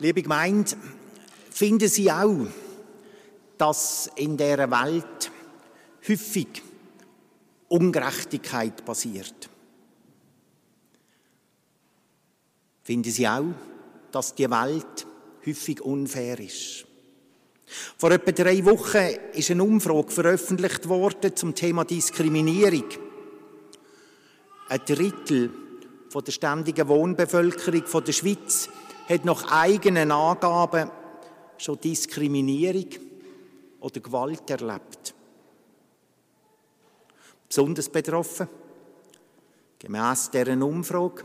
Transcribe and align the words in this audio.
Liebe 0.00 0.22
Gemeinde, 0.22 0.72
finden 1.50 1.86
Sie 1.86 2.10
auch, 2.10 2.46
dass 3.58 4.10
in 4.16 4.34
der 4.38 4.70
Welt 4.70 5.30
häufig 6.08 6.62
Ungerechtigkeit 7.68 8.82
passiert? 8.82 9.50
Finden 12.82 13.10
Sie 13.10 13.28
auch, 13.28 13.52
dass 14.10 14.34
die 14.34 14.50
Welt 14.50 15.06
häufig 15.44 15.82
unfair 15.82 16.40
ist? 16.40 16.86
Vor 17.98 18.10
etwa 18.10 18.32
drei 18.32 18.64
Wochen 18.64 19.18
ist 19.34 19.50
eine 19.50 19.62
Umfrage 19.62 20.10
veröffentlicht 20.10 20.88
worden 20.88 21.36
zum 21.36 21.54
Thema 21.54 21.84
Diskriminierung. 21.84 22.88
Ein 24.66 24.80
Drittel 24.86 25.50
der 26.12 26.32
ständigen 26.32 26.88
Wohnbevölkerung 26.88 28.02
der 28.02 28.12
Schweiz 28.12 28.70
hat 29.10 29.24
nach 29.24 29.50
eigenen 29.50 30.12
Angaben 30.12 30.88
schon 31.58 31.80
Diskriminierung 31.80 32.86
oder 33.80 34.00
Gewalt 34.00 34.48
erlebt. 34.48 35.14
Besonders 37.48 37.88
betroffen, 37.88 38.48
gemäss 39.80 40.30
deren 40.30 40.62
Umfrage, 40.62 41.24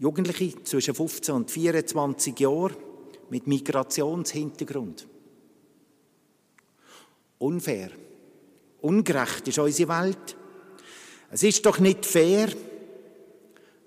Jugendliche 0.00 0.62
zwischen 0.64 0.96
15 0.96 1.34
und 1.34 1.50
24 1.50 2.38
Jahren 2.40 2.76
mit 3.30 3.46
Migrationshintergrund. 3.46 5.06
Unfair, 7.38 7.90
ungerecht 8.82 9.46
ist 9.46 9.58
unsere 9.58 9.88
Welt. 9.88 10.36
Es 11.30 11.44
ist 11.44 11.64
doch 11.64 11.78
nicht 11.78 12.04
fair, 12.04 12.48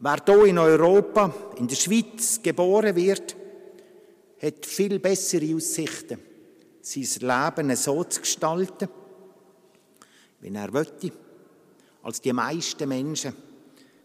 Wer 0.01 0.23
hier 0.25 0.45
in 0.45 0.57
Europa, 0.57 1.33
in 1.57 1.67
der 1.67 1.75
Schweiz 1.75 2.41
geboren 2.41 2.95
wird, 2.95 3.35
hat 4.41 4.65
viel 4.65 4.97
bessere 4.99 5.53
Aussichten, 5.53 6.19
sein 6.81 7.03
Leben 7.03 7.75
so 7.75 8.05
zu 8.05 8.21
gestalten, 8.21 8.87
wie 10.39 10.55
er 10.55 10.71
möchte, 10.71 11.11
als 12.03 12.21
die 12.21 12.31
meisten 12.31 12.87
Menschen 12.87 13.33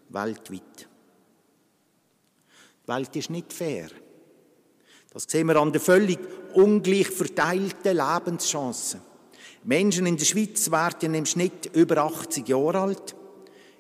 weltweit. 0.09 0.89
Die 2.83 2.89
Welt 2.89 3.15
ist 3.15 3.31
nicht 3.31 3.53
fair. 3.53 3.89
Das 5.13 5.27
sehen 5.29 5.47
wir 5.47 5.57
an 5.57 5.73
den 5.73 5.81
völlig 5.81 6.19
ungleich 6.55 7.07
verteilten 7.07 7.97
Lebenschancen. 7.97 9.01
Menschen 9.63 10.07
in 10.07 10.17
der 10.17 10.25
Schweiz 10.25 10.73
werden 10.73 11.15
im 11.15 11.25
Schnitt 11.25 11.71
über 11.73 11.99
80 11.99 12.49
Jahre 12.49 12.81
alt, 12.81 13.15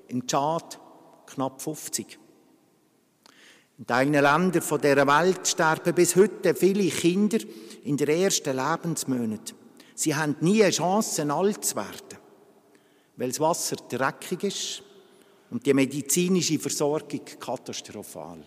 im 0.07 0.29
Tschad 0.29 0.79
knapp 1.35 1.61
50. 1.61 2.19
In 3.79 3.87
Teilen 3.87 4.13
Ländern 4.13 4.53
dieser 4.53 5.07
Welt 5.07 5.49
sterben 5.49 5.95
bis 5.95 6.15
heute 6.15 6.55
viele 6.55 6.89
Kinder 6.89 7.39
in 7.85 7.97
den 7.97 8.09
ersten 8.09 8.57
Lebensmonaten. 8.57 9.57
Sie 9.97 10.15
haben 10.15 10.37
nie 10.41 10.63
eine 10.63 10.73
Chance, 10.73 11.33
alt 11.33 11.65
zu 11.65 11.77
werden, 11.77 12.19
weil 13.17 13.29
das 13.29 13.41
Wasser 13.41 13.77
dreckig 13.77 14.45
ist 14.45 14.83
und 15.51 15.67
die 15.67 15.75
medizinische 15.75 16.59
Versorgung 16.59 17.21
katastrophal. 17.39 18.45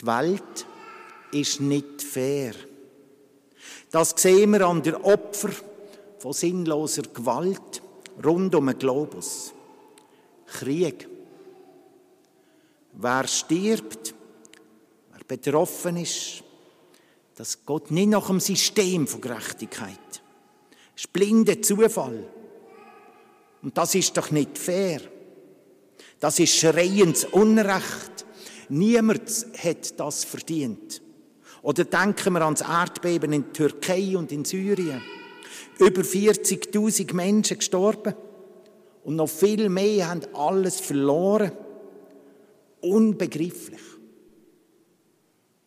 Die 0.00 0.06
Welt 0.06 0.66
ist 1.32 1.60
nicht 1.60 2.02
fair. 2.02 2.54
Das 3.90 4.14
sehen 4.16 4.50
wir 4.50 4.66
an 4.66 4.82
der 4.82 5.04
Opfer 5.04 5.50
von 6.18 6.32
sinnloser 6.32 7.02
Gewalt 7.02 7.82
rund 8.24 8.54
um 8.54 8.66
den 8.66 8.78
Globus. 8.78 9.52
Krieg. 10.46 11.08
Wer 12.92 13.26
stirbt, 13.26 14.14
wer 15.12 15.24
betroffen 15.26 15.96
ist, 15.96 16.42
das 17.34 17.66
geht 17.66 17.90
nicht 17.90 18.08
nach 18.08 18.28
dem 18.28 18.40
System 18.40 19.06
von 19.06 19.20
Gerechtigkeit. 19.20 19.98
Das 20.10 21.04
ist 21.04 21.12
blinder 21.12 21.60
Zufall. 21.60 22.26
Und 23.62 23.76
das 23.76 23.94
ist 23.94 24.16
doch 24.16 24.30
nicht 24.30 24.56
fair. 24.56 25.00
Das 26.18 26.38
ist 26.38 26.56
schreiendes 26.56 27.24
Unrecht. 27.24 28.24
Niemand 28.70 29.46
hat 29.62 30.00
das 30.00 30.24
verdient. 30.24 31.02
Oder 31.62 31.84
denken 31.84 32.32
wir 32.32 32.42
ans 32.42 32.62
Erdbeben 32.62 33.32
in 33.32 33.52
Türkei 33.52 34.16
und 34.16 34.32
in 34.32 34.44
Syrien. 34.44 35.02
Über 35.78 36.02
40.000 36.02 37.12
Menschen 37.12 37.58
gestorben. 37.58 38.14
Und 39.06 39.14
noch 39.14 39.28
viel 39.28 39.68
mehr 39.68 40.08
haben 40.08 40.22
alles 40.34 40.80
verloren. 40.80 41.52
Unbegrifflich. 42.80 43.80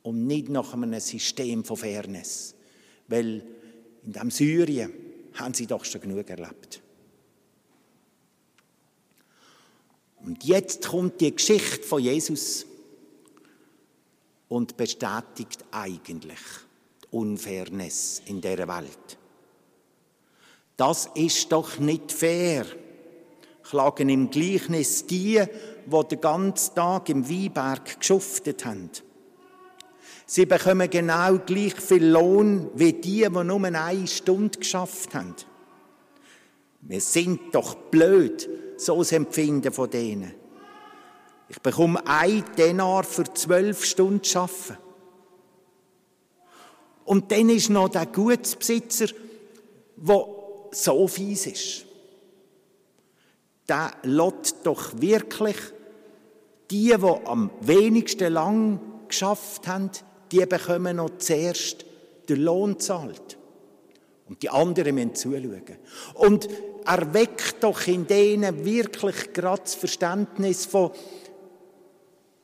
Und 0.04 0.28
nicht 0.28 0.50
nach 0.50 0.74
einem 0.74 1.00
System 1.00 1.64
von 1.64 1.78
Fairness. 1.78 2.54
Weil 3.08 3.42
in 4.04 4.12
dem 4.12 4.30
Syrien 4.30 4.92
haben 5.36 5.54
sie 5.54 5.68
doch 5.68 5.86
schon 5.86 6.02
genug 6.02 6.30
erlebt. 6.30 6.82
Und 10.18 10.44
jetzt 10.44 10.90
kommt 10.90 11.22
die 11.22 11.34
Geschichte 11.34 11.84
von 11.84 12.04
Jesus 12.04 12.66
und 14.50 14.76
bestätigt 14.76 15.64
eigentlich 15.72 16.42
die 17.04 17.16
Unfairness 17.16 18.22
in 18.26 18.42
der 18.42 18.68
Welt. 18.68 19.18
Das 20.76 21.10
ist 21.16 21.50
doch 21.54 21.80
nicht 21.80 22.12
fair 22.12 22.66
klagen 23.70 24.10
im 24.10 24.32
Gleichnis 24.32 25.06
die, 25.06 25.42
die 25.86 26.08
den 26.08 26.22
ganzen 26.22 26.74
Tag 26.74 27.10
im 27.10 27.30
Weinberg 27.30 28.00
geschuftet 28.00 28.66
haben. 28.66 28.90
Sie 30.26 30.46
bekommen 30.46 30.90
genau 30.90 31.38
gleich 31.40 31.76
viel 31.76 32.06
Lohn 32.06 32.70
wie 32.74 32.94
die, 32.94 33.28
die 33.30 33.44
nur 33.44 33.64
eine 33.64 34.08
Stunde 34.08 34.58
geschafft 34.58 35.14
haben. 35.14 35.36
Wir 36.82 37.02
sind 37.02 37.54
doch 37.54 37.76
blöd, 37.76 38.50
so 38.78 38.98
das 38.98 39.12
Empfinden 39.12 39.72
von 39.72 39.90
denen. 39.90 40.34
Ich 41.48 41.60
bekomme 41.62 42.02
ein 42.08 42.44
Denar 42.58 43.04
für 43.04 43.26
zwölf 43.34 43.86
Stunden 43.86 44.22
arbeiten. 44.36 44.78
Und 47.06 47.32
dann 47.32 47.50
ist 47.50 47.70
noch 47.70 47.90
der 47.90 48.06
Gutsbesitzer, 48.06 49.08
der 49.96 50.26
so 50.72 51.08
fies 51.08 51.48
ist 51.48 51.89
der 53.70 53.92
lässt 54.04 54.58
doch 54.64 55.00
wirklich 55.00 55.58
die, 56.72 56.88
die 56.90 56.94
am 56.94 57.52
wenigsten 57.62 58.34
lang 58.34 58.80
geschafft 59.08 59.68
haben, 59.68 59.92
die 60.32 60.46
bekommen 60.46 60.98
noch 60.98 61.18
zuerst 61.18 61.86
den 62.28 62.44
Lohn 62.44 62.80
zahlt. 62.80 63.38
Und 64.28 64.44
die 64.44 64.50
anderen 64.50 64.94
müssen 64.94 65.16
zuschauen. 65.16 65.64
Und 66.14 66.48
er 66.86 67.14
weckt 67.14 67.64
doch 67.64 67.88
in 67.88 68.06
denen 68.06 68.64
wirklich 68.64 69.34
gerade 69.34 69.64
das 69.64 69.76
Verständnis 69.76 70.66
von, 70.66 70.92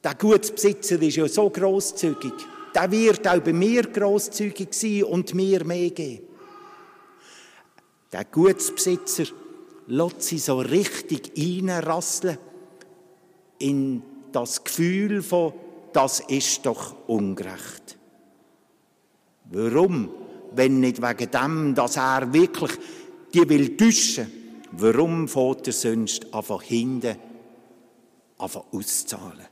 der 0.04 0.16
Gutsbesitzer 0.16 1.02
ist 1.02 1.16
ja 1.16 1.28
so 1.28 1.50
großzügig. 1.50 2.34
Der 2.74 2.92
wird 2.92 3.28
auch 3.28 3.40
bei 3.40 3.54
mir 3.54 3.84
großzügig 3.84 4.68
sein 4.72 5.04
und 5.04 5.34
mir 5.34 5.64
mehr 5.64 5.90
geben. 5.92 6.28
Der 8.12 8.26
Gutsbesitzer 8.26 9.26
lässt 9.88 10.22
sie 10.24 10.40
so 10.40 10.60
richtig 10.60 11.32
reinrasseln 11.38 12.38
in 13.60 14.02
das 14.32 14.64
Gefühl 14.64 15.22
von, 15.22 15.54
das 15.94 16.20
ist 16.22 16.66
doch 16.66 17.08
ungerecht. 17.08 17.98
Warum? 19.46 20.10
Wenn 20.54 20.80
nicht 20.80 21.02
wegen 21.02 21.32
dem, 21.32 21.76
dass 21.76 21.98
er 21.98 22.34
wirklich 22.34 22.72
die 23.34 23.48
will 23.48 23.78
täuschen, 23.78 24.32
warum 24.72 25.28
fährt 25.28 25.68
er 25.68 25.74
sonst 25.74 26.34
einfach 26.34 26.62
hinten 26.64 27.16
einfach 28.38 28.64
auszahlen? 28.72 29.48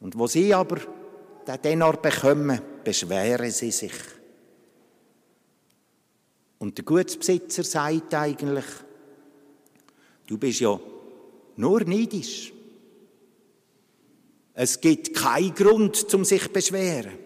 Und 0.00 0.18
wo 0.18 0.26
sie 0.26 0.52
aber 0.52 0.78
den 1.46 1.62
Denar 1.62 1.96
bekommen, 1.96 2.60
beschweren 2.84 3.50
sie 3.50 3.70
sich. 3.70 3.92
Und 6.62 6.78
der 6.78 6.84
Gutsbesitzer 6.84 7.64
sagt 7.64 8.14
eigentlich, 8.14 8.64
du 10.28 10.38
bist 10.38 10.60
ja 10.60 10.78
nur 11.56 11.80
neidisch. 11.80 12.52
Es 14.54 14.80
gibt 14.80 15.12
keinen 15.12 15.56
Grund, 15.56 15.96
zum 16.08 16.24
sich 16.24 16.44
zu 16.44 16.52
beschweren. 16.52 17.18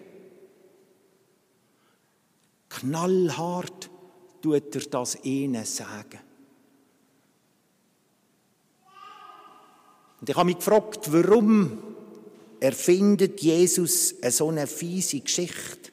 Knallhart 2.67 3.91
tut 4.41 4.75
er 4.75 4.81
das 4.89 5.23
ihnen 5.23 5.65
sagen. 5.65 6.19
Und 10.19 10.29
ich 10.31 10.35
habe 10.35 10.47
mich 10.47 10.57
gefragt, 10.57 11.13
warum 11.13 11.77
erfindet 12.59 13.39
Jesus 13.41 14.15
eine 14.19 14.31
so 14.31 14.49
eine 14.49 14.65
fiese 14.65 15.19
Geschichte, 15.19 15.91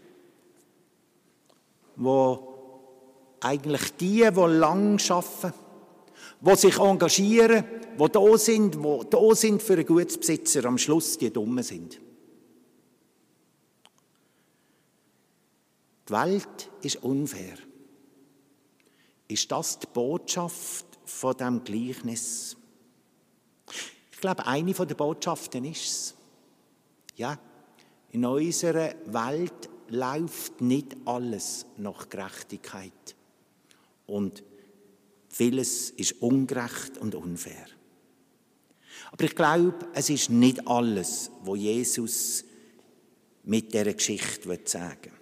wo 1.96 2.53
eigentlich 3.44 3.96
die, 3.96 4.28
die 4.28 4.40
lang 4.40 5.00
arbeiten 5.10 5.52
die 6.40 6.56
sich 6.56 6.78
engagieren, 6.78 7.64
die 7.98 8.08
da 8.08 8.38
sind, 8.38 8.74
die 8.74 9.00
da 9.10 9.34
sind 9.34 9.62
für 9.62 9.74
einen 9.74 9.86
Gutsbesitzer, 9.86 10.64
am 10.66 10.78
Schluss 10.78 11.16
die 11.16 11.32
Dummen 11.32 11.64
sind. 11.64 12.00
Die 16.08 16.12
Welt 16.12 16.70
ist 16.82 17.02
unfair. 17.02 17.56
Ist 19.26 19.50
das 19.50 19.78
die 19.78 19.86
Botschaft 19.86 20.84
von 21.06 21.34
dem 21.36 21.64
Gleichnis? 21.64 22.56
Ich 24.12 24.20
glaube, 24.20 24.46
eine 24.46 24.72
der 24.72 24.94
Botschaften 24.94 25.64
ist 25.64 25.84
es. 25.86 26.14
Ja, 27.16 27.38
in 28.10 28.24
unserer 28.24 28.94
Welt 29.06 29.70
läuft 29.88 30.60
nicht 30.60 30.94
alles 31.06 31.64
nach 31.78 32.08
Gerechtigkeit. 32.08 33.14
Und 34.06 34.42
vieles 35.28 35.90
ist 35.90 36.20
ungerecht 36.22 36.98
und 36.98 37.14
unfair. 37.14 37.66
Aber 39.10 39.24
ich 39.24 39.34
glaube, 39.34 39.86
es 39.94 40.10
ist 40.10 40.30
nicht 40.30 40.66
alles, 40.66 41.30
was 41.44 41.58
Jesus 41.58 42.44
mit 43.44 43.72
dieser 43.72 43.92
Geschichte 43.92 44.58
sagen 44.64 44.98
will. 45.02 45.12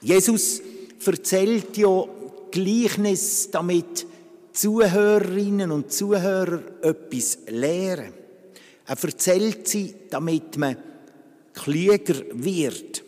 Jesus 0.00 0.62
erzählt 1.04 1.76
ja 1.76 2.04
Gleichnis, 2.50 3.50
damit 3.50 4.06
Zuhörerinnen 4.52 5.70
und 5.70 5.92
Zuhörer 5.92 6.62
etwas 6.82 7.38
lernen. 7.46 8.14
Er 8.86 9.04
erzählt 9.04 9.68
sie, 9.68 9.94
damit 10.10 10.56
man 10.56 10.76
klüger 11.52 12.24
wird. 12.32 13.04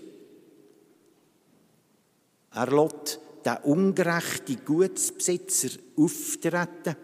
Er 2.53 2.67
lässt 2.67 3.18
den 3.49 3.57
ungerechten 3.65 4.65
Gutsbesitzer 4.65 5.79
auftreten, 5.97 6.97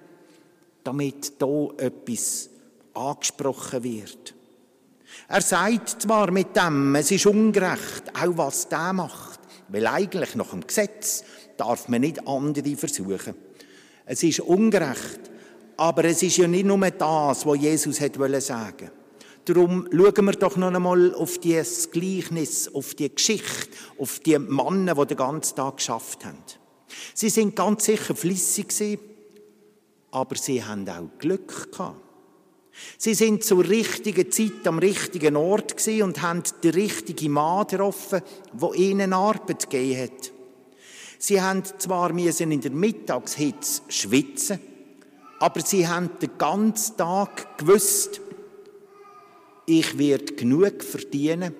damit 0.82 1.40
da 1.40 1.68
etwas 1.78 2.50
angesprochen 2.92 3.82
wird. 3.82 4.34
Er 5.28 5.40
sagt 5.40 6.02
zwar 6.02 6.30
mit 6.30 6.54
dem, 6.56 6.94
es 6.96 7.10
ist 7.10 7.26
ungerecht, 7.26 8.12
auch 8.14 8.36
was 8.36 8.68
der 8.68 8.92
macht, 8.92 9.40
weil 9.68 9.86
eigentlich 9.86 10.34
nach 10.34 10.50
dem 10.50 10.66
Gesetz 10.66 11.24
darf 11.56 11.88
man 11.88 12.02
nicht 12.02 12.26
andere 12.26 12.76
versuchen. 12.76 13.34
Es 14.04 14.22
ist 14.22 14.40
ungerecht, 14.40 15.20
aber 15.76 16.04
es 16.04 16.22
ist 16.22 16.36
ja 16.36 16.46
nicht 16.46 16.66
nur 16.66 16.78
das, 16.90 17.46
was 17.46 17.58
Jesus 17.58 17.96
sagen 17.96 18.18
wollte. 18.18 19.03
Darum 19.44 19.88
schauen 19.92 20.24
wir 20.24 20.32
doch 20.32 20.56
noch 20.56 20.72
einmal 20.72 21.14
auf 21.14 21.38
dieses 21.38 21.90
Gleichnis, 21.90 22.72
auf 22.72 22.94
die 22.94 23.14
Geschichte, 23.14 23.68
auf 23.98 24.20
die 24.20 24.38
Männer, 24.38 24.94
die 24.94 25.06
den 25.06 25.16
ganzen 25.16 25.56
Tag 25.56 25.76
geschafft 25.76 26.24
haben. 26.24 26.38
Sie 27.12 27.28
sind 27.28 27.56
ganz 27.56 27.84
sicher 27.84 28.14
flüssig 28.14 28.98
aber 30.10 30.36
sie 30.36 30.62
haben 30.62 30.88
auch 30.88 31.18
Glück 31.18 31.72
gehabt. 31.72 32.00
Sie 32.98 33.14
sind 33.14 33.44
zur 33.44 33.68
richtigen 33.68 34.30
Zeit 34.30 34.66
am 34.66 34.78
richtigen 34.78 35.36
Ort 35.36 35.74
und 35.88 36.22
haben 36.22 36.42
den 36.62 36.74
richtigen 36.74 37.32
Mann 37.32 37.66
getroffen, 37.66 38.22
der 38.52 38.74
ihnen 38.74 39.12
Arbeit 39.12 39.68
gegeben 39.70 40.02
hat. 40.02 40.32
Sie 41.18 41.40
haben 41.40 41.62
zwar 41.78 42.10
in 42.10 42.60
der 42.60 42.70
Mittagshitze 42.70 43.82
schwitzen, 43.88 44.60
aber 45.40 45.60
sie 45.60 45.86
haben 45.86 46.10
den 46.20 46.36
ganzen 46.38 46.96
Tag 46.96 47.58
gewusst, 47.58 48.20
ich 49.66 49.98
werde 49.98 50.34
genug 50.34 50.82
verdienen, 50.82 51.54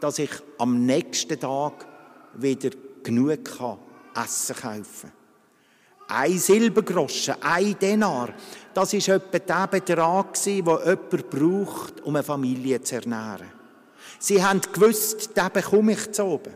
dass 0.00 0.18
ich 0.18 0.30
am 0.58 0.84
nächsten 0.84 1.38
Tag 1.38 1.86
wieder 2.34 2.70
genug 3.02 3.44
kann 3.44 3.78
Essen 4.14 4.56
kaufen 4.56 5.12
Ein 6.08 6.38
Silbergroschen, 6.38 7.34
ein 7.40 7.78
Denar, 7.78 8.34
das 8.74 8.92
war 8.92 9.16
etwa 9.16 9.38
der 9.38 9.66
Betrag, 9.68 10.42
den 10.42 10.56
jemand 10.56 11.30
braucht, 11.30 12.00
um 12.02 12.16
eine 12.16 12.24
Familie 12.24 12.82
zu 12.82 12.96
ernähren. 12.96 13.50
Sie 14.18 14.42
haben 14.42 14.60
gewusst, 14.60 15.36
den 15.36 15.52
bekomme 15.52 15.92
ich 15.92 16.10
zu 16.12 16.24
oben. 16.24 16.52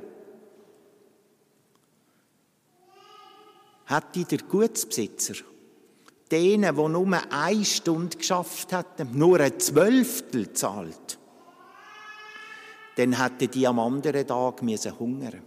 Hätte 3.87 4.25
der 4.25 4.39
Gutsbesitzer 4.39 5.35
denen, 6.35 6.77
die 6.77 6.89
nur 6.89 7.33
eine 7.33 7.65
Stunde 7.65 8.17
geschafft 8.17 8.73
hatten, 8.73 9.17
nur 9.17 9.39
ein 9.39 9.59
Zwölftel 9.61 10.53
zahlt, 10.53 11.19
dann 12.97 13.21
hätten 13.21 13.51
die 13.51 13.67
am 13.67 13.79
anderen 13.79 14.27
Tag 14.27 14.63
müssen 14.63 14.99
hungern. 14.99 15.43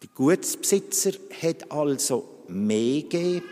Der 0.00 0.08
Gutsbesitzer 0.14 1.12
hat 1.42 1.70
also 1.70 2.44
mehr 2.48 3.02
gegeben, 3.02 3.46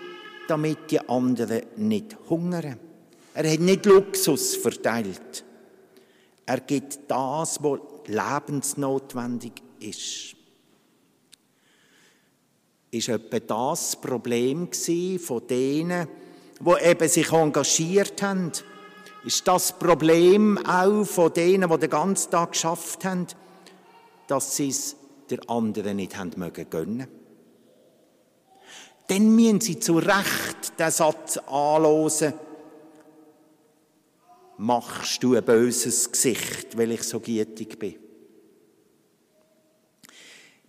damit 0.49 0.91
die 0.91 1.00
anderen 1.09 1.62
nicht 1.76 2.17
hungern. 2.29 2.79
Er 3.35 3.53
hat 3.53 3.61
nicht 3.61 3.87
Luxus 3.87 4.56
verteilt. 4.56 5.44
Er 6.47 6.61
gibt 6.61 6.99
das, 7.09 7.62
was 7.62 7.81
lebensnotwendig 8.06 9.53
ist 9.79 10.39
ist 12.90 13.08
etwa 13.08 13.38
das 13.40 13.96
Problem 13.96 14.69
von 14.72 15.46
denen, 15.46 16.08
die 16.60 16.84
eben 16.84 17.08
sich 17.08 17.32
engagiert 17.32 18.22
haben. 18.22 18.52
Ist 19.25 19.46
das 19.46 19.78
Problem 19.78 20.58
auch 20.66 21.04
von 21.04 21.32
denen, 21.32 21.70
die 21.70 21.78
den 21.78 21.90
ganzen 21.90 22.31
Tag 22.31 22.52
geschafft 22.52 23.04
haben, 23.04 23.26
dass 24.26 24.56
sie 24.56 24.69
es 24.69 24.96
der 25.28 25.48
anderen 25.48 25.96
nicht 25.96 26.16
haben 26.16 26.32
mögen 26.37 26.69
gönnen? 26.69 27.06
Dann 29.08 29.34
müssen 29.34 29.60
sie 29.60 29.78
zu 29.78 29.98
Recht 29.98 30.78
den 30.78 30.90
Satz 30.90 31.37
anlosen, 31.37 32.32
machst 34.56 35.22
du 35.22 35.34
ein 35.34 35.44
böses 35.44 36.12
Gesicht, 36.12 36.76
weil 36.78 36.92
ich 36.92 37.02
so 37.02 37.19
gietig 37.19 37.78
bin. 37.78 38.10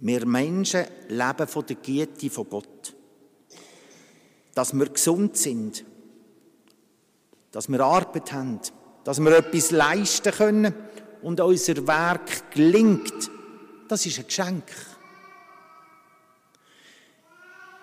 Wir 0.02 0.26
Menschen 0.26 0.86
leben 1.10 1.48
von 1.48 1.66
der 1.68 1.76
Güte 1.76 2.30
von 2.32 2.50
Gott. 2.50 2.96
Dass 4.56 4.74
wir 4.74 4.88
gesund 4.88 5.38
sind, 5.38 5.86
dass 7.52 7.70
wir 7.70 7.80
Arbeit 7.82 8.34
haben, 8.34 8.60
dass 9.04 9.20
wir 9.20 9.38
etwas 9.38 9.70
leisten 9.70 10.34
können 10.34 10.74
und 11.22 11.40
unser 11.40 11.86
Werk 11.86 12.52
gelingt, 12.52 13.30
das 13.88 14.06
ist 14.08 14.18
ein 14.18 14.26
Geschenk. 14.26 14.64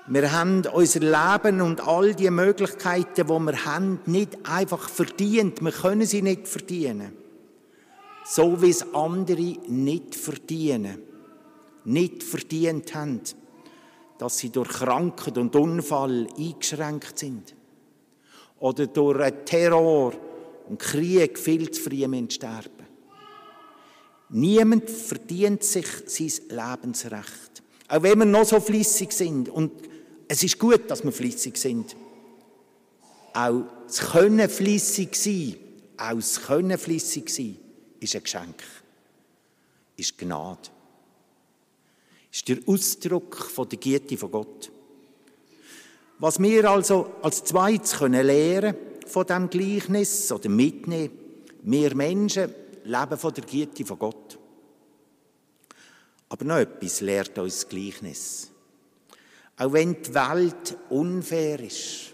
Wir 0.09 0.33
haben 0.33 0.67
unser 0.73 1.01
Leben 1.01 1.61
und 1.61 1.87
all 1.87 2.15
die 2.15 2.31
Möglichkeiten, 2.31 3.29
die 3.29 3.29
wir 3.29 3.65
haben, 3.65 4.01
nicht 4.07 4.39
einfach 4.43 4.89
verdient. 4.89 5.63
Wir 5.63 5.71
können 5.71 6.07
sie 6.07 6.23
nicht 6.23 6.49
verdienen. 6.49 7.13
So 8.25 8.61
wie 8.61 8.71
es 8.71 8.93
andere 8.93 9.57
nicht 9.69 10.17
verdienen 10.17 11.08
nicht 11.89 12.23
verdient 12.23 12.95
haben, 12.95 13.21
dass 14.19 14.39
sie 14.39 14.51
durch 14.51 14.69
Krankheit 14.69 15.39
und 15.39 15.55
Unfall 15.57 16.29
eingeschränkt 16.37 17.19
sind 17.19 17.55
oder 18.61 18.87
durch 18.87 19.33
Terror 19.45 20.13
und 20.69 20.79
Krieg 20.79 21.39
viel 21.39 21.71
zu 21.71 21.83
früh 21.83 22.31
sterben. 22.31 22.87
Niemand 24.31 24.91
verdient 24.91 25.63
sich 25.63 25.87
sein 26.07 26.31
Lebensrecht. 26.51 27.63
Auch 27.89 28.03
wenn 28.03 28.19
wir 28.19 28.27
noch 28.27 28.45
so 28.45 28.61
flüssig 28.61 29.13
sind. 29.13 29.49
Und 29.49 29.73
es 30.27 30.43
ist 30.43 30.59
gut, 30.59 30.91
dass 30.91 31.03
wir 31.03 31.13
flüssig 31.13 31.57
sind. 31.57 31.97
Auch 33.33 33.63
das 33.87 34.01
Können 34.01 34.47
flüssig 34.51 35.17
sein, 35.17 35.57
auch 35.97 36.17
das 36.17 36.43
Können 36.43 36.77
flüssig 36.77 37.31
sein, 37.31 37.57
ist 38.01 38.15
ein 38.15 38.23
Geschenk. 38.23 38.63
Ist 39.97 40.19
Gnade 40.19 40.69
ist 42.39 42.49
der 42.49 42.59
Ausdruck 42.67 43.37
von 43.37 43.69
der 43.69 43.79
Güte 43.79 44.17
von 44.17 44.31
Gott. 44.31 44.71
Was 46.21 46.41
wir 46.41 46.71
also 46.71 47.15
als 47.23 47.43
zweites 47.45 47.99
können 47.99 48.25
lernen 48.25 48.77
von 49.07 49.27
dem 49.27 49.51
Gleichnis 49.51 50.31
oder 50.31 50.49
mitnehmen, 50.49 51.11
wir 51.63 51.95
Menschen 51.97 52.55
leben 52.85 53.19
von 53.19 53.35
der 53.35 53.45
Güte 53.45 53.85
von 53.85 53.99
Gott. 53.99 54.39
Aber 56.29 56.45
noch 56.45 56.59
etwas 56.59 57.01
lehrt 57.01 57.39
uns 57.39 57.61
das 57.61 57.69
Gleichnis. 57.69 58.51
Auch 59.57 59.73
wenn 59.73 60.01
die 60.01 60.15
Welt 60.15 60.77
unfair 60.91 61.61
ist 61.61 62.13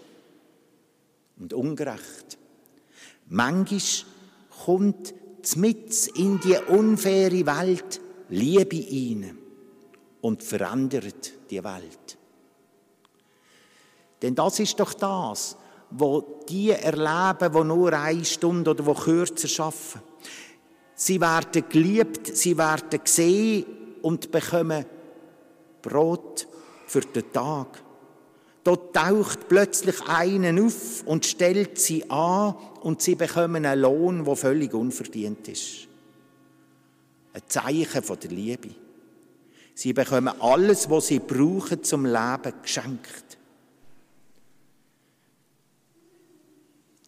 und 1.37 1.53
ungerecht, 1.53 2.37
manchmal 3.27 3.81
kommt 4.65 5.13
mit 5.55 6.07
in 6.15 6.39
die 6.39 6.57
unfaire 6.67 7.45
Welt 7.45 8.01
Liebe 8.29 8.77
hinein 8.77 9.44
und 10.25 10.41
verändert 10.41 11.33
die 11.51 11.63
Welt. 11.63 12.17
Denn 14.23 14.33
das 14.33 14.59
ist 14.59 14.79
doch 14.79 14.95
das, 14.95 15.55
wo 15.91 16.41
die 16.49 16.71
erleben, 16.71 17.53
wo 17.53 17.63
nur 17.63 17.93
eine 17.93 18.25
Stunde 18.25 18.71
oder 18.71 18.83
wo 18.87 18.95
kürzer 18.95 19.47
schaffen. 19.47 20.01
Sie 20.95 21.21
werden 21.21 21.69
geliebt, 21.69 22.35
sie 22.35 22.57
werden 22.57 23.03
gesehen 23.03 23.65
und 24.01 24.31
bekommen 24.31 24.85
Brot 25.83 26.47
für 26.87 27.01
den 27.01 27.31
Tag. 27.31 27.83
Dort 28.63 28.95
taucht 28.95 29.47
plötzlich 29.47 30.01
einen 30.07 30.65
auf 30.65 31.03
und 31.05 31.27
stellt 31.27 31.77
sie 31.77 32.09
an 32.09 32.55
und 32.81 32.99
sie 32.99 33.13
bekommen 33.13 33.63
einen 33.63 33.79
Lohn, 33.79 34.25
der 34.25 34.35
völlig 34.35 34.73
unverdient 34.73 35.47
ist. 35.49 35.87
Ein 37.31 37.43
Zeichen 37.45 38.01
von 38.01 38.19
der 38.19 38.31
Liebe. 38.31 38.84
Sie 39.75 39.91
bekommen 39.91 40.33
alles, 40.39 40.89
was 40.89 41.07
sie 41.07 41.19
brauchen 41.19 41.83
zum 41.83 42.05
Leben, 42.05 42.53
geschenkt. 42.61 43.37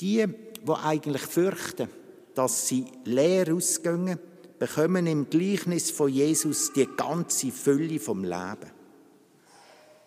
Die, 0.01 0.25
die 0.27 0.71
eigentlich 0.83 1.21
fürchten, 1.21 1.89
dass 2.35 2.67
sie 2.67 2.85
leer 3.05 3.51
ausgehen, 3.55 4.19
bekommen 4.59 5.07
im 5.07 5.29
Gleichnis 5.29 5.91
von 5.91 6.09
Jesus 6.09 6.73
die 6.73 6.87
ganze 6.97 7.51
Fülle 7.51 7.99
vom 7.99 8.23
Leben. 8.23 8.71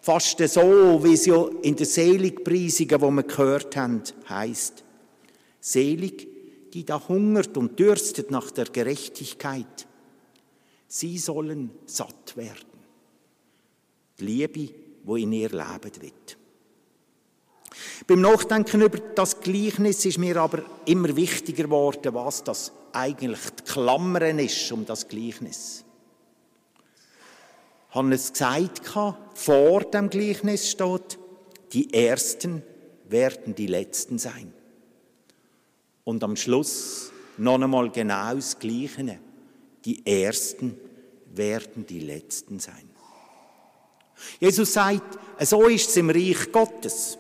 Fast 0.02 0.38
so, 0.38 1.00
wie 1.02 1.14
es 1.14 1.26
ja 1.26 1.47
in 1.62 1.76
den 1.76 1.87
Seligpreisungen, 1.87 3.00
wo 3.00 3.11
wir 3.11 3.23
gehört 3.23 3.75
haben, 3.76 4.02
heißt: 4.29 4.85
Selig, 5.61 6.29
die 6.73 6.85
da 6.85 7.09
hungert 7.09 7.57
und 7.57 7.79
dürstet 7.79 8.31
nach 8.31 8.50
der 8.50 8.67
Gerechtigkeit. 8.67 9.87
Sie 10.93 11.19
sollen 11.19 11.71
satt 11.87 12.37
werden. 12.37 12.67
Die 14.19 14.25
Liebe, 14.25 14.75
wo 15.05 15.15
in 15.15 15.33
ihr 15.33 15.51
leben 15.51 16.03
wird. 16.03 16.37
Beim 18.09 18.21
Nachdenken 18.21 18.83
über 18.83 18.99
das 18.99 19.39
Gleichnis 19.39 20.05
ist 20.05 20.19
mir 20.19 20.37
aber 20.39 20.65
immer 20.87 21.15
wichtiger 21.15 21.63
geworden, 21.63 22.13
was 22.13 22.43
das 22.43 22.73
eigentlich 22.93 23.39
die 23.51 23.73
Klammern 23.73 24.41
ist 24.41 24.73
um 24.73 24.85
das 24.85 25.07
Gleichnis. 25.07 25.85
Ich 27.89 27.95
habe 27.95 28.13
es 28.13 28.33
gesagt, 28.33 28.83
vor 29.35 29.83
dem 29.83 30.11
Gleichnis 30.11 30.73
steht, 30.73 31.21
die 31.73 31.95
Ersten 31.95 32.65
werden 33.09 33.55
die 33.55 33.69
Letzten 33.69 34.19
sein. 34.19 34.53
Und 36.03 36.25
am 36.25 36.35
Schluss 36.35 37.13
noch 37.39 37.63
einmal 37.63 37.91
genau 37.91 38.35
das 38.35 38.59
Gleiche. 38.59 39.21
Die 39.85 40.05
Ersten 40.07 40.79
werden 41.35 41.87
die 41.87 42.01
Letzten 42.01 42.59
sein. 42.59 42.91
Jesus 44.39 44.73
sagt, 44.73 45.19
so 45.41 45.67
ist 45.67 45.89
es 45.89 45.97
im 45.97 46.11
Reich 46.11 46.53
Gottes. 46.53 47.17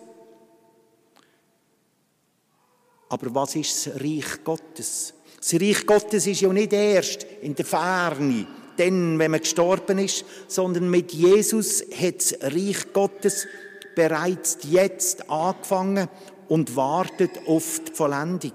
Aber 3.08 3.34
was 3.34 3.56
ist 3.56 3.86
das 3.86 4.00
Reich 4.00 4.44
Gottes? 4.44 5.14
Das 5.38 5.54
Reich 5.54 5.86
Gottes 5.86 6.26
ist 6.26 6.42
ja 6.42 6.52
nicht 6.52 6.72
erst 6.72 7.26
in 7.40 7.54
der 7.54 7.64
Ferne, 7.64 8.46
dann, 8.76 9.18
wenn 9.18 9.30
man 9.30 9.40
gestorben 9.40 9.98
ist, 9.98 10.24
sondern 10.46 10.88
mit 10.90 11.12
Jesus 11.12 11.82
hat 11.98 12.16
das 12.16 12.36
Reich 12.40 12.92
Gottes 12.92 13.46
bereits 13.94 14.58
jetzt 14.70 15.28
angefangen 15.28 16.08
und 16.48 16.76
wartet 16.76 17.46
auf 17.46 17.80
die 17.84 17.92
Vollendung. 17.92 18.52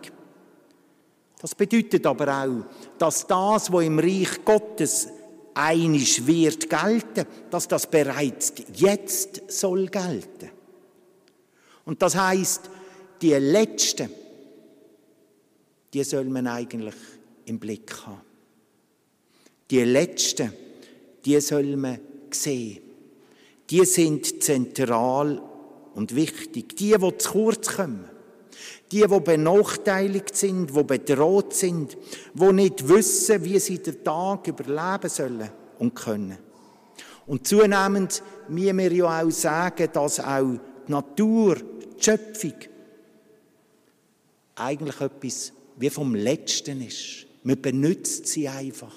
Das 1.46 1.54
bedeutet 1.54 2.04
aber 2.08 2.44
auch, 2.44 2.66
dass 2.98 3.28
das, 3.28 3.72
was 3.72 3.86
im 3.86 4.00
Reich 4.00 4.44
Gottes 4.44 5.10
einisch 5.54 6.26
wird 6.26 6.68
gelten, 6.68 7.24
dass 7.52 7.68
das 7.68 7.86
bereits 7.86 8.52
jetzt 8.74 9.52
soll 9.52 9.86
gelten. 9.86 10.50
Und 11.86 12.02
das 12.02 12.16
heißt, 12.16 12.62
die 13.22 13.36
Letzten, 13.36 14.10
die 15.94 16.04
soll 16.04 16.26
man 16.26 16.48
eigentlich 16.48 16.96
im 17.46 17.60
Blick 17.60 17.96
haben. 18.08 18.22
Die 19.70 19.84
Letzten, 19.84 20.52
die 21.24 21.40
soll 21.42 21.76
man 21.76 22.00
sehen. 22.32 22.82
Die 23.70 23.86
sind 23.86 24.42
zentral 24.42 25.40
und 25.94 26.16
wichtig. 26.16 26.76
Die, 26.76 26.98
die 26.98 27.18
zu 27.20 27.32
kurz 27.32 27.76
kommen. 27.76 28.15
Die, 28.92 29.02
die 29.02 29.20
benachteiligt 29.20 30.36
sind, 30.36 30.76
die 30.76 30.84
bedroht 30.84 31.54
sind, 31.54 31.98
die 32.34 32.54
nicht 32.54 32.88
wissen, 32.88 33.44
wie 33.44 33.60
sie 33.60 33.80
den 33.80 34.04
Tag 34.04 34.48
überleben 34.48 35.10
sollen 35.10 35.50
und 35.80 35.96
können. 35.96 36.38
Und 37.26 37.48
zunehmend 37.48 38.22
müssen 38.48 38.78
wir 38.78 38.92
ja 38.94 39.24
auch 39.24 39.32
sagen, 39.32 39.90
dass 39.92 40.20
auch 40.20 40.60
die 40.88 40.92
Natur, 40.92 41.56
die 41.56 42.04
Schöpfung, 42.04 42.54
eigentlich 44.56 45.02
etwas 45.02 45.52
wie 45.78 45.90
vom 45.90 46.16
Letzten 46.16 46.82
ist. 46.82 47.26
Man 47.44 47.62
benutzt 47.62 48.28
sie 48.28 48.48
einfach. 48.48 48.94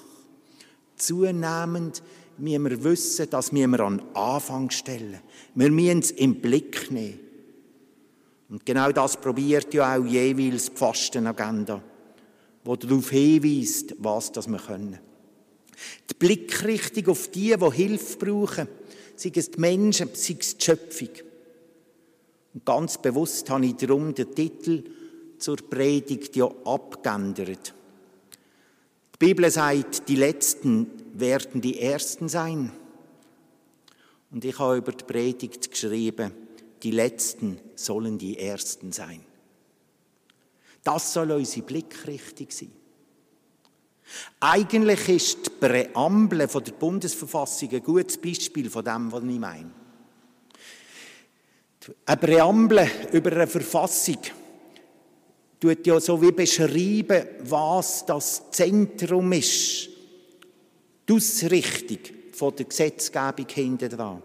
Zunehmend 0.95 2.01
müssen 2.37 2.69
wir 2.69 2.83
wissen, 2.83 3.29
dass 3.29 3.53
wir 3.53 3.79
an 3.79 3.97
den 3.97 4.15
Anfang 4.15 4.69
stellen. 4.69 5.19
Wir 5.55 5.71
müssen 5.71 5.99
es 5.99 6.11
im 6.11 6.39
Blick 6.39 6.91
nehmen. 6.91 7.19
Und 8.49 8.65
genau 8.65 8.91
das 8.91 9.15
probiert 9.17 9.73
ja 9.73 9.95
auch 9.95 10.05
jeweils 10.05 10.71
die 10.71 10.75
Fastenagenda, 10.75 11.81
wo 12.63 12.75
darauf 12.75 13.11
hinweist, 13.11 13.95
was 13.99 14.31
das 14.31 14.47
wir 14.47 14.57
können. 14.57 14.99
Die 16.09 16.13
Blickrichtung 16.15 17.07
auf 17.09 17.29
die, 17.29 17.55
die 17.55 17.71
Hilfe 17.71 18.17
brauchen, 18.17 18.67
sei 19.15 19.31
es 19.35 19.51
die 19.51 19.59
Menschen, 19.59 20.09
sei 20.13 20.35
es 20.39 20.57
die 20.57 20.65
Schöpfung. 20.65 21.09
Und 22.53 22.65
ganz 22.65 22.97
bewusst 22.97 23.49
habe 23.49 23.67
ich 23.67 23.75
darum 23.75 24.13
den 24.13 24.33
Titel 24.33 24.83
zur 25.37 25.57
Predigt 25.57 26.35
ja 26.35 26.49
abgeändert. 26.65 27.73
Die 29.13 29.25
Bibel 29.25 29.49
sagt, 29.51 30.09
die 30.09 30.15
Letzten 30.15 30.87
werden 31.13 31.61
die 31.61 31.79
Ersten 31.79 32.27
sein. 32.27 32.71
Und 34.31 34.43
ich 34.43 34.57
habe 34.57 34.77
über 34.77 34.91
die 34.91 35.03
Predigt 35.03 35.69
geschrieben, 35.69 36.31
die 36.83 36.91
Letzten 36.91 37.59
sollen 37.75 38.17
die 38.17 38.39
Ersten 38.39 38.91
sein. 38.91 39.21
Das 40.83 41.13
soll 41.13 41.31
unsere 41.31 41.65
Blickrichtung 41.65 42.47
sein. 42.49 42.71
Eigentlich 44.39 45.09
ist 45.09 45.45
die 45.45 45.49
Präambel 45.51 46.47
der 46.47 46.71
Bundesverfassung 46.71 47.69
ein 47.71 47.83
gutes 47.83 48.17
Beispiel 48.17 48.69
von 48.69 48.83
dem, 48.83 49.11
was 49.11 49.23
ich 49.23 49.39
meine. 49.39 49.71
Eine 52.05 52.17
Präambel 52.17 52.89
über 53.11 53.31
eine 53.31 53.47
Verfassung 53.47 54.17
tut 55.59 55.85
ja 55.85 55.99
so 55.99 56.21
wie 56.21 56.31
beschreiben, 56.31 57.27
was 57.41 58.05
das 58.05 58.49
Zentrum 58.51 59.31
ist, 59.33 59.89
die 61.07 61.13
Ausrichtung 61.13 61.99
der 62.57 62.65
Gesetzgebung 62.65 63.47
hinten 63.49 63.89
dran. 63.89 64.21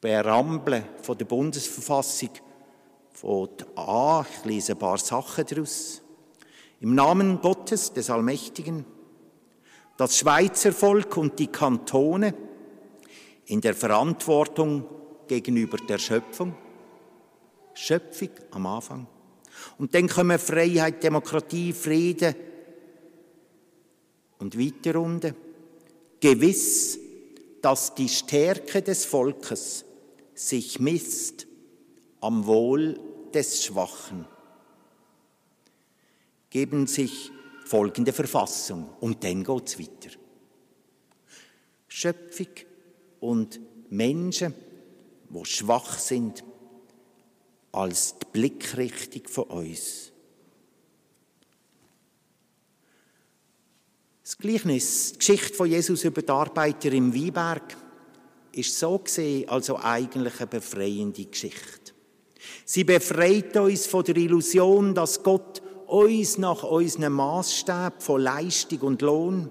Präambel 0.00 0.84
von 1.02 1.18
der 1.18 1.24
Bundesverfassung 1.24 2.30
fängt 3.10 3.66
an, 3.76 4.26
ich 4.30 4.44
lese 4.44 4.72
ein 4.72 4.78
paar 4.78 4.98
Sachen 4.98 5.44
daraus. 5.44 6.00
Im 6.80 6.94
Namen 6.94 7.40
Gottes, 7.40 7.92
des 7.92 8.08
Allmächtigen, 8.08 8.84
das 9.96 10.16
Schweizer 10.16 10.72
Volk 10.72 11.16
und 11.16 11.38
die 11.40 11.48
Kantone 11.48 12.32
in 13.46 13.60
der 13.60 13.74
Verantwortung 13.74 14.84
gegenüber 15.26 15.78
der 15.78 15.98
Schöpfung, 15.98 16.54
Schöpfung 17.74 18.30
am 18.52 18.66
Anfang, 18.66 19.06
und 19.78 19.92
dann 19.94 20.06
kommen 20.06 20.38
Freiheit, 20.38 21.02
Demokratie, 21.02 21.72
Frieden 21.72 22.34
und 24.38 24.56
weiter 24.56 25.00
unten. 25.00 25.34
Gewiss, 26.20 26.98
dass 27.60 27.92
die 27.94 28.08
Stärke 28.08 28.82
des 28.82 29.04
Volkes 29.04 29.84
sich 30.38 30.78
misst 30.78 31.48
am 32.20 32.46
Wohl 32.46 33.00
des 33.34 33.64
Schwachen. 33.64 34.24
Geben 36.48 36.86
sich 36.86 37.32
folgende 37.64 38.12
Verfassung 38.12 38.88
und 39.00 39.24
dann 39.24 39.42
geht 39.42 39.68
es 39.68 39.78
weiter. 39.78 40.16
Schöpfung 41.88 42.46
und 43.18 43.60
Menschen, 43.90 44.54
wo 45.28 45.44
schwach 45.44 45.98
sind, 45.98 46.44
als 47.72 48.16
die 48.18 48.26
Blickrichtung 48.32 49.26
von 49.26 49.44
uns. 49.44 50.12
Das 54.22 54.38
Gleichnis, 54.38 55.12
die 55.12 55.18
Geschichte 55.18 55.54
von 55.54 55.68
Jesus 55.68 56.04
über 56.04 56.22
die 56.22 56.30
Arbeiter 56.30 56.92
im 56.92 57.12
Weinberg, 57.12 57.76
ist 58.52 58.78
so 58.78 58.98
gesehen 58.98 59.48
also 59.48 59.78
eigentlich 59.78 60.38
eine 60.38 60.46
befreiende 60.46 61.24
Geschichte. 61.24 61.92
Sie 62.64 62.84
befreit 62.84 63.56
uns 63.56 63.86
von 63.86 64.04
der 64.04 64.16
Illusion, 64.16 64.94
dass 64.94 65.22
Gott 65.22 65.62
uns 65.86 66.38
nach 66.38 66.62
unseren 66.64 67.12
Maßstab 67.12 68.02
von 68.02 68.20
Leistung 68.20 68.80
und 68.80 69.02
Lohn, 69.02 69.50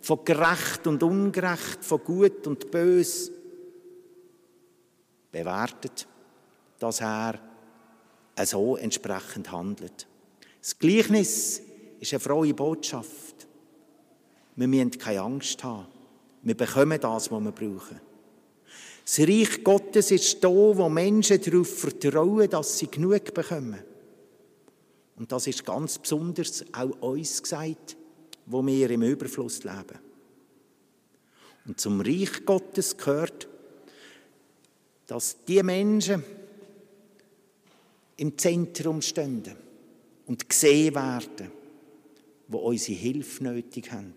von 0.00 0.24
gerecht 0.24 0.86
und 0.86 1.02
ungerecht, 1.02 1.82
von 1.82 2.02
gut 2.04 2.46
und 2.46 2.70
bös 2.70 3.30
bewertet, 5.30 6.06
dass 6.78 7.00
er 7.00 7.38
so 8.44 8.76
entsprechend 8.76 9.52
handelt. 9.52 10.06
Das 10.60 10.78
Gleichnis 10.78 11.62
ist 11.98 12.12
eine 12.12 12.20
frohe 12.20 12.54
Botschaft. 12.54 13.46
Wir 14.56 14.68
müssen 14.68 14.90
keine 14.92 15.20
Angst 15.22 15.62
haben. 15.64 15.86
Wir 16.42 16.56
bekommen 16.56 17.00
das, 17.00 17.30
was 17.30 17.40
wir 17.42 17.52
brauchen. 17.52 18.00
Das 19.10 19.18
Reich 19.26 19.64
Gottes 19.64 20.12
ist 20.12 20.44
da, 20.44 20.48
wo 20.48 20.88
Menschen 20.88 21.42
darauf 21.42 21.80
vertrauen, 21.80 22.48
dass 22.48 22.78
sie 22.78 22.86
genug 22.86 23.34
bekommen. 23.34 23.80
Und 25.16 25.32
das 25.32 25.48
ist 25.48 25.66
ganz 25.66 25.98
besonders 25.98 26.64
auch 26.72 26.92
uns 27.00 27.42
gesagt, 27.42 27.96
wo 28.46 28.64
wir 28.64 28.88
im 28.88 29.02
Überfluss 29.02 29.64
leben. 29.64 29.98
Und 31.66 31.80
zum 31.80 32.00
Reich 32.00 32.46
Gottes 32.46 32.96
gehört, 32.96 33.48
dass 35.08 35.44
die 35.44 35.60
Menschen 35.64 36.22
im 38.16 38.38
Zentrum 38.38 39.02
stehen 39.02 39.42
und 40.28 40.48
gesehen 40.48 40.94
werden, 40.94 41.50
wo 42.46 42.58
unsere 42.58 42.96
Hilfe 42.96 43.42
nötig 43.42 43.90
haben. 43.90 44.14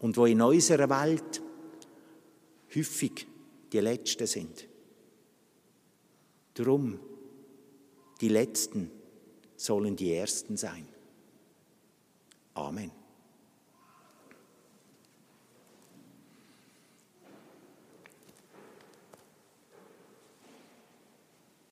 Und 0.00 0.16
wo 0.16 0.26
in 0.26 0.42
unserer 0.42 0.90
Welt 0.90 1.40
häufig 2.76 3.26
die 3.72 3.80
Letzten 3.80 4.26
sind. 4.26 4.68
Darum 6.54 7.00
die 8.20 8.28
Letzten 8.28 8.90
sollen 9.56 9.96
die 9.96 10.12
Ersten 10.12 10.56
sein. 10.56 10.86
Amen. 12.54 12.90